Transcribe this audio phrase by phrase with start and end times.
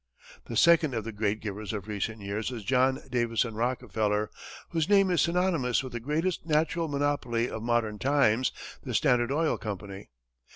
[0.45, 4.31] The second of the great givers of recent years is John Davison Rockefeller,
[4.69, 8.51] whose name is synonymous with the greatest natural monopoly of modern times,
[8.81, 10.09] the Standard Oil Company.